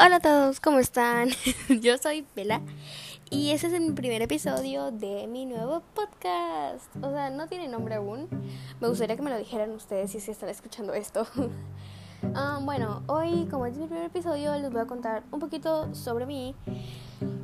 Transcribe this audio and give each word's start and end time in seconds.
Hola 0.00 0.16
a 0.16 0.20
todos, 0.20 0.58
¿cómo 0.58 0.78
están? 0.78 1.28
Yo 1.68 1.98
soy 1.98 2.24
Bella 2.34 2.62
y 3.28 3.50
ese 3.50 3.66
es 3.66 3.78
mi 3.78 3.90
primer 3.90 4.22
episodio 4.22 4.90
de 4.90 5.26
mi 5.26 5.44
nuevo 5.44 5.82
podcast. 5.94 6.86
O 7.02 7.10
sea, 7.10 7.28
no 7.28 7.46
tiene 7.46 7.68
nombre 7.68 7.96
aún. 7.96 8.26
Me 8.80 8.88
gustaría 8.88 9.16
que 9.16 9.22
me 9.22 9.28
lo 9.28 9.36
dijeran 9.36 9.70
ustedes 9.72 10.12
si 10.12 10.20
se 10.20 10.30
están 10.32 10.48
escuchando 10.48 10.94
esto. 10.94 11.26
Ah, 12.36 12.60
bueno, 12.62 13.02
hoy 13.08 13.48
como 13.50 13.66
es 13.66 13.76
mi 13.76 13.86
primer 13.88 14.04
episodio 14.04 14.56
les 14.56 14.70
voy 14.70 14.80
a 14.80 14.86
contar 14.86 15.24
un 15.32 15.40
poquito 15.40 15.92
sobre 15.92 16.24
mí. 16.24 16.54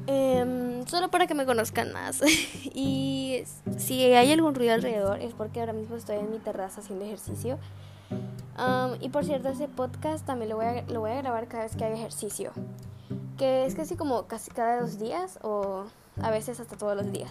Em, 0.06 0.86
solo 0.86 1.10
para 1.10 1.26
que 1.26 1.34
me 1.34 1.44
conozcan 1.44 1.92
más. 1.92 2.22
y 2.74 3.42
si 3.76 4.04
hay 4.04 4.30
algún 4.30 4.54
ruido 4.54 4.74
alrededor 4.74 5.20
es 5.20 5.34
porque 5.34 5.58
ahora 5.58 5.72
mismo 5.72 5.96
estoy 5.96 6.18
en 6.18 6.30
mi 6.30 6.38
terraza 6.38 6.80
haciendo 6.80 7.04
ejercicio 7.04 7.58
y 9.00 9.08
por 9.10 9.24
cierto, 9.24 9.48
ese 9.48 9.68
podcast 9.68 10.26
también 10.26 10.50
lo 10.50 10.56
voy, 10.56 10.66
a, 10.66 10.82
lo 10.82 11.00
voy 11.00 11.12
a 11.12 11.16
grabar 11.16 11.46
cada 11.48 11.64
vez 11.64 11.76
que 11.76 11.84
haga 11.84 11.94
ejercicio. 11.94 12.52
Que 13.36 13.66
es 13.66 13.74
casi 13.74 13.96
como 13.96 14.26
casi 14.26 14.50
cada 14.50 14.80
dos 14.80 14.98
días 14.98 15.38
o 15.42 15.84
a 16.20 16.30
veces 16.30 16.58
hasta 16.58 16.76
todos 16.76 16.96
los 16.96 17.12
días. 17.12 17.30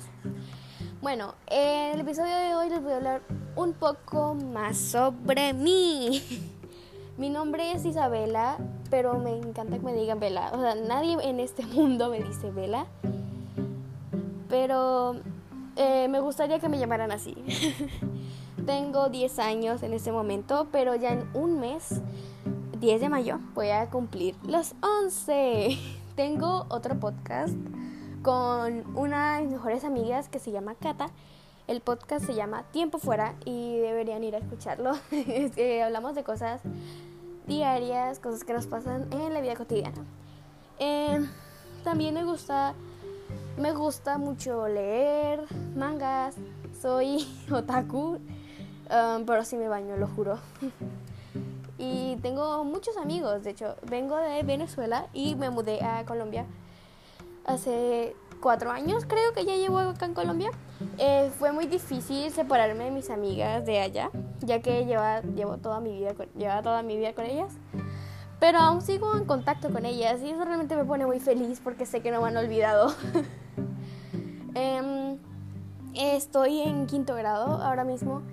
Bueno, 1.02 1.36
en 1.48 1.94
el 1.94 2.00
episodio 2.00 2.36
de 2.36 2.56
hoy 2.56 2.70
les 2.70 2.82
voy 2.82 2.94
a 2.94 2.96
hablar 2.96 3.22
un 3.56 3.74
poco 3.74 4.34
más 4.34 4.78
sobre 4.78 5.54
mí. 5.54 6.22
Mi 7.18 7.30
nombre 7.30 7.72
es 7.72 7.84
Isabela, 7.86 8.58
pero 8.90 9.18
me 9.18 9.36
encanta 9.36 9.78
que 9.78 9.84
me 9.84 9.94
digan 9.94 10.20
Vela. 10.20 10.52
O 10.54 10.62
sea, 10.62 10.76
nadie 10.76 11.18
en 11.22 11.40
este 11.40 11.66
mundo 11.66 12.10
me 12.10 12.22
dice 12.22 12.52
Vela. 12.52 12.86
Pero 14.50 15.18
eh, 15.78 16.08
me 16.10 16.20
gustaría 16.20 16.60
que 16.60 16.70
me 16.70 16.80
llamaran 16.80 17.12
así. 17.12 17.36
Tengo 18.66 19.10
10 19.10 19.40
años 19.40 19.84
en 19.84 19.94
este 19.94 20.12
momento, 20.12 20.68
pero 20.72 20.96
ya 20.96 21.14
en 21.14 21.30
un 21.34 21.60
mes, 21.60 22.02
10 22.80 23.02
de 23.02 23.10
mayo, 23.10 23.40
voy 23.54 23.70
a 23.70 23.90
cumplir 23.90 24.36
los 24.44 24.74
11. 24.82 25.78
Tengo 26.16 26.66
otro 26.70 27.00
podcast 27.00 27.56
con 28.24 28.98
una 28.98 29.38
de 29.38 29.44
mis 29.44 29.52
mejores 29.52 29.84
amigas 29.84 30.28
que 30.28 30.40
se 30.40 30.52
llama 30.52 30.76
Kata. 30.76 31.12
El 31.68 31.82
podcast 31.82 32.26
se 32.26 32.34
llama 32.34 32.64
Tiempo 32.72 32.98
Fuera 32.98 33.36
y 33.46 33.78
deberían 33.78 34.24
ir 34.24 34.36
a 34.36 34.40
escucharlo. 34.40 34.94
hablamos 35.84 36.16
de 36.16 36.24
cosas 36.24 36.62
diarias, 37.46 38.20
cosas 38.20 38.44
que 38.44 38.54
nos 38.54 38.68
pasan 38.68 39.08
en 39.12 39.34
la 39.34 39.42
vida 39.42 39.56
cotidiana. 39.56 40.04
Eh, 40.80 41.26
también 41.84 42.14
me 42.14 42.24
gusta, 42.24 42.74
me 43.58 43.72
gusta 43.72 44.18
mucho 44.18 44.68
leer 44.68 45.42
mangas. 45.76 46.36
Soy 46.82 47.28
otaku 47.52 48.20
pero 49.26 49.44
sí 49.44 49.58
me 49.58 49.68
baño, 49.68 49.98
lo 49.98 50.08
juro. 50.08 50.40
y 51.78 52.16
tengo 52.18 52.64
muchos 52.64 52.98
amigos, 52.98 53.44
de 53.44 53.52
hecho, 53.52 53.76
vengo 53.90 54.18
de 54.18 54.44
Venezuela 54.44 55.08
y 55.14 55.36
me 55.36 55.50
mudé 55.50 55.84
a 55.84 56.06
Colombia 56.06 56.46
hace 57.46 58.16
cuatro 58.42 58.72
años, 58.72 59.06
creo 59.06 59.34
que 59.34 59.46
ya 59.46 59.56
llevo 59.56 59.80
acá 59.80 60.06
en 60.06 60.14
Colombia. 60.14 60.52
Eh, 60.98 61.32
fue 61.38 61.52
muy 61.52 61.66
difícil 61.66 62.32
separarme 62.32 62.86
de 62.86 62.92
mis 62.92 63.10
amigas 63.10 63.66
de 63.66 63.80
allá, 63.80 64.10
ya 64.42 64.62
que 64.62 64.86
lleva, 64.86 65.22
llevo 65.22 65.58
toda 65.58 65.80
mi 65.80 65.98
vida 65.98 66.14
con, 66.14 66.28
lleva 66.34 66.62
toda 66.62 66.84
mi 66.84 66.98
vida 66.98 67.14
con 67.14 67.26
ellas. 67.26 67.54
Pero 68.40 68.60
aún 68.60 68.82
sigo 68.82 69.16
en 69.16 69.26
contacto 69.26 69.72
con 69.72 69.86
ellas 69.86 70.22
y 70.22 70.30
eso 70.30 70.46
realmente 70.46 70.76
me 70.76 70.86
pone 70.86 71.08
muy 71.08 71.20
feliz 71.20 71.60
porque 71.64 71.88
sé 71.88 72.02
que 72.02 72.12
no 72.12 72.22
me 72.22 72.28
han 72.28 72.38
olvidado. 72.38 72.94
Em, 74.60 75.20
estoy 75.94 76.62
en 76.62 76.88
quinto 76.88 77.14
grado 77.14 77.62
ahora 77.62 77.84
mismo 77.84 78.24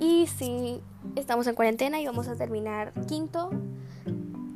y 0.00 0.26
sí, 0.26 0.80
estamos 1.14 1.46
en 1.46 1.54
cuarentena 1.54 2.00
y 2.00 2.06
vamos 2.06 2.26
a 2.26 2.34
terminar 2.34 2.92
quinto 3.06 3.50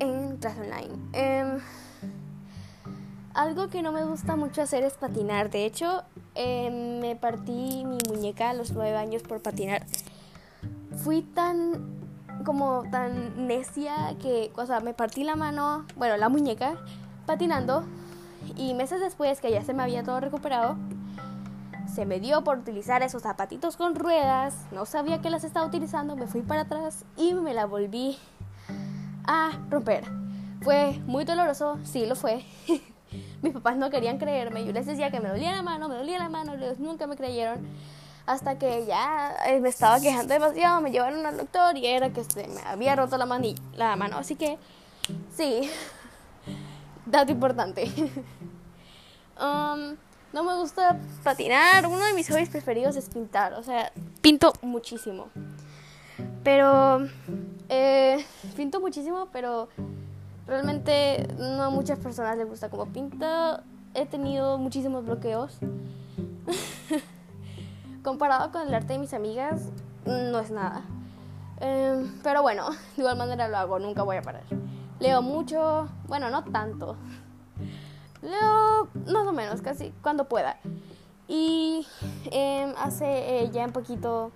en 0.00 0.36
clase 0.38 0.62
online. 0.62 0.96
Em, 1.12 1.60
algo 3.34 3.68
que 3.68 3.82
no 3.82 3.92
me 3.92 4.02
gusta 4.02 4.34
mucho 4.34 4.62
hacer 4.62 4.82
es 4.82 4.94
patinar. 4.94 5.48
De 5.48 5.64
hecho, 5.64 6.02
em, 6.34 6.98
me 6.98 7.14
partí 7.14 7.84
mi 7.84 7.98
muñeca 8.08 8.50
a 8.50 8.54
los 8.54 8.72
nueve 8.72 8.96
años 8.96 9.22
por 9.22 9.40
patinar. 9.40 9.86
Fui 11.04 11.22
tan 11.22 12.00
como 12.44 12.82
tan 12.90 13.46
necia 13.46 14.16
que, 14.20 14.50
o 14.56 14.66
sea, 14.66 14.80
me 14.80 14.92
partí 14.92 15.22
la 15.22 15.36
mano, 15.36 15.86
bueno, 15.96 16.16
la 16.16 16.28
muñeca, 16.28 16.76
patinando. 17.26 17.84
Y 18.56 18.74
meses 18.74 19.00
después 19.00 19.40
que 19.40 19.50
ya 19.50 19.64
se 19.64 19.74
me 19.74 19.82
había 19.82 20.02
todo 20.04 20.20
recuperado, 20.20 20.76
se 21.96 22.04
me 22.04 22.20
dio 22.20 22.44
por 22.44 22.58
utilizar 22.58 23.02
esos 23.02 23.22
zapatitos 23.22 23.78
con 23.78 23.94
ruedas, 23.94 24.54
no 24.70 24.84
sabía 24.84 25.22
que 25.22 25.30
las 25.30 25.44
estaba 25.44 25.64
utilizando, 25.64 26.14
me 26.14 26.26
fui 26.26 26.42
para 26.42 26.60
atrás 26.60 27.06
y 27.16 27.32
me 27.32 27.54
la 27.54 27.64
volví 27.64 28.18
a 29.26 29.52
romper. 29.70 30.04
Fue 30.60 31.00
muy 31.06 31.24
doloroso, 31.24 31.78
sí 31.84 32.04
lo 32.04 32.14
fue. 32.14 32.44
Mis 33.40 33.54
papás 33.54 33.78
no 33.78 33.88
querían 33.88 34.18
creerme, 34.18 34.66
yo 34.66 34.72
les 34.72 34.84
decía 34.84 35.10
que 35.10 35.20
me 35.20 35.30
dolía 35.30 35.52
la 35.52 35.62
mano, 35.62 35.88
me 35.88 35.94
dolía 35.94 36.18
la 36.18 36.28
mano, 36.28 36.52
ellos 36.52 36.78
nunca 36.78 37.06
me 37.06 37.16
creyeron. 37.16 37.66
Hasta 38.26 38.58
que 38.58 38.84
ya 38.84 39.34
eh, 39.46 39.58
me 39.60 39.70
estaba 39.70 39.98
quejando 39.98 40.34
demasiado, 40.34 40.82
me 40.82 40.90
llevaron 40.90 41.24
al 41.24 41.38
doctor 41.38 41.78
y 41.78 41.86
era 41.86 42.10
que 42.10 42.24
se 42.24 42.46
me 42.46 42.60
había 42.66 42.94
roto 42.94 43.16
la, 43.16 43.24
la 43.74 43.96
mano. 43.96 44.18
Así 44.18 44.36
que, 44.36 44.58
sí, 45.34 45.70
dato 47.06 47.32
importante. 47.32 47.90
um, 49.40 49.96
no 50.32 50.44
me 50.44 50.54
gusta 50.54 50.98
patinar. 51.22 51.86
Uno 51.86 52.04
de 52.04 52.14
mis 52.14 52.28
hobbies 52.28 52.48
preferidos 52.48 52.96
es 52.96 53.08
pintar. 53.08 53.54
O 53.54 53.62
sea, 53.62 53.92
pinto 54.20 54.52
muchísimo. 54.62 55.28
Pero... 56.42 57.08
Eh, 57.68 58.24
pinto 58.56 58.80
muchísimo, 58.80 59.28
pero 59.32 59.68
realmente 60.46 61.26
no 61.38 61.64
a 61.64 61.70
muchas 61.70 61.98
personas 61.98 62.36
les 62.38 62.48
gusta 62.48 62.70
como 62.70 62.86
pinto. 62.86 63.26
He 63.94 64.06
tenido 64.06 64.58
muchísimos 64.58 65.04
bloqueos. 65.04 65.58
Comparado 68.04 68.52
con 68.52 68.68
el 68.68 68.74
arte 68.74 68.92
de 68.92 68.98
mis 69.00 69.14
amigas, 69.14 69.70
no 70.04 70.38
es 70.38 70.50
nada. 70.50 70.82
Eh, 71.60 72.06
pero 72.22 72.42
bueno, 72.42 72.70
de 72.70 72.76
igual 72.98 73.16
manera 73.16 73.48
lo 73.48 73.56
hago, 73.56 73.78
nunca 73.78 74.02
voy 74.02 74.16
a 74.16 74.22
parar. 74.22 74.44
Leo 75.00 75.22
mucho, 75.22 75.88
bueno, 76.06 76.30
no 76.30 76.44
tanto. 76.44 76.96
Leo 78.22 78.88
más 79.12 79.26
o 79.26 79.32
menos, 79.32 79.62
casi 79.62 79.92
cuando 80.02 80.28
pueda. 80.28 80.58
Y 81.28 81.86
em, 82.30 82.72
hace 82.78 83.40
eh, 83.40 83.50
ya 83.52 83.64
un 83.64 83.72
poquito 83.72 84.30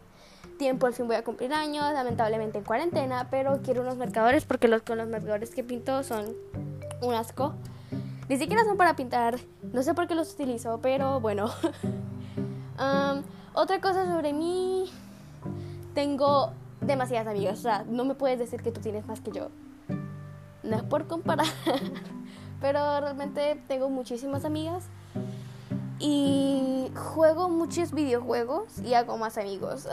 tiempo 0.58 0.86
al 0.86 0.92
fin 0.92 1.06
voy 1.06 1.16
a 1.16 1.24
cumplir 1.24 1.52
años, 1.54 1.90
lamentablemente 1.94 2.58
en 2.58 2.64
cuarentena, 2.64 3.28
pero 3.30 3.60
quiero 3.62 3.82
unos 3.82 3.96
marcadores 3.96 4.44
porque 4.44 4.68
los 4.68 4.82
con 4.82 4.98
los 4.98 5.08
marcadores 5.08 5.54
que 5.54 5.64
pinto 5.64 6.02
son 6.02 6.34
un 7.00 7.14
asco. 7.14 7.54
Ni 8.28 8.36
siquiera 8.36 8.64
son 8.64 8.76
para 8.76 8.94
pintar, 8.94 9.38
no 9.72 9.82
sé 9.82 9.94
por 9.94 10.06
qué 10.06 10.14
los 10.14 10.34
utilizo, 10.34 10.78
pero 10.82 11.20
bueno. 11.20 11.50
otra 13.54 13.80
cosa 13.80 14.06
sobre 14.06 14.32
mí, 14.32 14.90
tengo 15.94 16.52
demasiadas 16.80 17.28
amigas, 17.28 17.58
o 17.58 17.62
sea, 17.62 17.84
no 17.88 18.04
me 18.04 18.14
puedes 18.14 18.38
decir 18.38 18.62
que 18.62 18.70
tú 18.70 18.80
tienes 18.80 19.06
más 19.06 19.20
que 19.20 19.32
yo. 19.32 19.48
No 20.62 20.76
es 20.76 20.82
por 20.82 21.06
comparar. 21.06 21.46
Pero 22.60 23.00
realmente 23.00 23.60
tengo 23.68 23.88
muchísimas 23.88 24.44
amigas 24.44 24.84
y 26.00 26.90
juego 26.94 27.48
muchos 27.48 27.92
videojuegos 27.92 28.78
y 28.78 28.94
hago 28.94 29.18
más 29.18 29.38
amigos. 29.38 29.86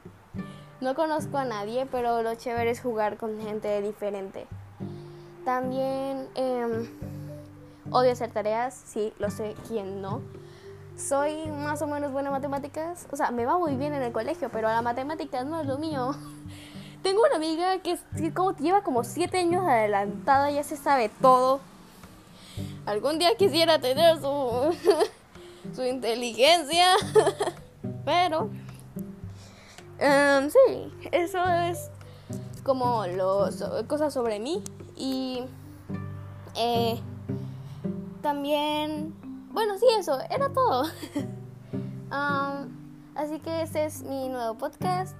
no 0.80 0.94
conozco 0.94 1.38
a 1.38 1.44
nadie, 1.44 1.86
pero 1.86 2.22
lo 2.22 2.34
chévere 2.34 2.70
es 2.70 2.80
jugar 2.80 3.16
con 3.18 3.40
gente 3.40 3.80
diferente. 3.82 4.46
También 5.44 6.28
em, 6.34 6.88
odio 7.90 8.12
hacer 8.12 8.30
tareas, 8.32 8.74
sí, 8.74 9.12
lo 9.18 9.30
sé, 9.30 9.54
¿quién 9.68 10.02
no? 10.02 10.22
Soy 10.96 11.46
más 11.46 11.82
o 11.82 11.86
menos 11.86 12.10
buena 12.12 12.30
en 12.30 12.32
matemáticas, 12.32 13.06
o 13.12 13.16
sea, 13.16 13.30
me 13.30 13.44
va 13.44 13.58
muy 13.58 13.76
bien 13.76 13.92
en 13.92 14.02
el 14.02 14.12
colegio, 14.12 14.48
pero 14.50 14.68
la 14.68 14.80
matemáticas 14.80 15.44
no 15.44 15.60
es 15.60 15.66
lo 15.66 15.76
mío. 15.76 16.14
Tengo 17.02 17.20
una 17.22 17.36
amiga 17.36 17.78
que, 17.78 17.98
como, 18.34 18.56
lleva 18.56 18.82
como 18.82 19.04
7 19.04 19.38
años 19.38 19.64
adelantada, 19.64 20.50
ya 20.50 20.64
se 20.64 20.76
sabe 20.76 21.10
todo 21.20 21.60
Algún 22.86 23.18
día 23.18 23.36
quisiera 23.36 23.80
tener 23.80 24.20
su, 24.20 24.74
su 25.74 25.84
inteligencia, 25.84 26.86
pero 28.04 28.48
em, 29.98 30.48
sí, 30.48 30.92
eso 31.10 31.44
es 31.68 31.90
como 32.62 33.04
cosas 33.88 34.14
sobre 34.14 34.38
mí 34.38 34.62
y 34.96 35.42
eh, 36.56 36.98
también, 38.22 39.14
bueno, 39.52 39.78
sí, 39.78 39.86
eso, 39.98 40.18
era 40.30 40.52
todo. 40.52 40.84
así 43.16 43.40
que 43.40 43.62
este 43.62 43.84
es 43.84 44.02
mi 44.02 44.28
nuevo 44.28 44.56
podcast. 44.56 45.16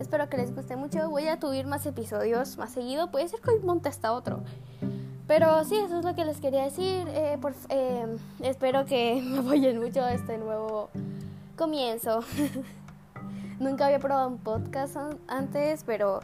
Espero 0.00 0.28
que 0.28 0.36
les 0.36 0.54
guste 0.54 0.76
mucho. 0.76 1.08
Voy 1.08 1.28
a 1.28 1.40
subir 1.40 1.66
más 1.66 1.86
episodios 1.86 2.56
más 2.56 2.72
seguido. 2.72 3.10
Puede 3.10 3.28
ser 3.28 3.40
que 3.40 3.50
hoy 3.50 3.60
monte 3.60 3.88
hasta 3.88 4.12
otro. 4.12 4.42
Pero 5.26 5.64
sí, 5.64 5.76
eso 5.76 5.98
es 5.98 6.04
lo 6.04 6.14
que 6.14 6.24
les 6.24 6.40
quería 6.40 6.64
decir. 6.64 7.06
Eh, 7.08 7.38
eh, 7.68 8.16
espero 8.42 8.84
que 8.84 9.20
me 9.24 9.38
apoyen 9.38 9.78
mucho 9.80 10.06
este 10.06 10.38
nuevo 10.38 10.90
comienzo. 11.56 12.20
Nunca 13.58 13.86
había 13.86 13.98
probado 13.98 14.28
un 14.28 14.38
podcast 14.38 14.96
antes, 15.28 15.82
pero 15.84 16.20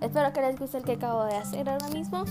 espero 0.00 0.32
que 0.32 0.40
les 0.40 0.58
guste 0.58 0.78
el 0.78 0.84
que 0.84 0.92
acabo 0.92 1.24
de 1.24 1.36
hacer 1.36 1.68
ahora 1.68 1.88
mismo. 1.88 2.24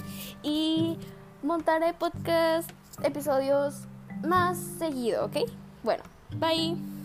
Y 0.43 0.97
montaré 1.43 1.93
podcast, 1.93 2.69
episodios 3.03 3.85
más 4.27 4.57
seguido, 4.57 5.25
¿ok? 5.25 5.37
Bueno, 5.83 6.03
bye. 6.37 6.98